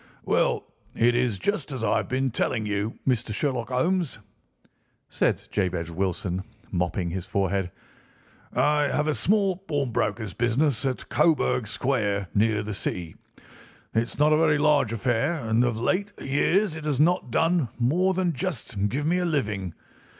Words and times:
"Well, 0.25 0.63
it 0.95 1.13
is 1.13 1.37
just 1.37 1.71
as 1.71 1.83
I 1.83 1.97
have 1.97 2.07
been 2.07 2.31
telling 2.31 2.65
you, 2.65 2.97
Mr. 3.07 3.31
Sherlock 3.35 3.69
Holmes," 3.69 4.17
said 5.07 5.43
Jabez 5.51 5.91
Wilson, 5.91 6.43
mopping 6.71 7.11
his 7.11 7.27
forehead; 7.27 7.69
"I 8.51 8.85
have 8.87 9.07
a 9.07 9.13
small 9.13 9.57
pawnbroker's 9.57 10.33
business 10.33 10.87
at 10.87 11.07
Coburg 11.09 11.67
Square, 11.67 12.29
near 12.33 12.63
the 12.63 12.73
City. 12.73 13.15
It's 13.93 14.17
not 14.17 14.33
a 14.33 14.37
very 14.37 14.57
large 14.57 14.91
affair, 14.91 15.33
and 15.35 15.63
of 15.63 15.77
late 15.79 16.13
years 16.19 16.75
it 16.75 16.85
has 16.85 16.99
not 16.99 17.29
done 17.29 17.69
more 17.77 18.15
than 18.15 18.33
just 18.33 18.89
give 18.89 19.05
me 19.05 19.19
a 19.19 19.23
living. 19.25 19.75